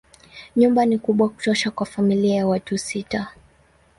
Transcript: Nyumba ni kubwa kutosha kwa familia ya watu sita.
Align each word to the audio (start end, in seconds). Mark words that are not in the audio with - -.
Nyumba 0.55 0.85
ni 0.85 0.97
kubwa 0.97 1.29
kutosha 1.29 1.71
kwa 1.71 1.85
familia 1.85 2.35
ya 2.35 2.47
watu 2.47 2.77
sita. 2.77 3.27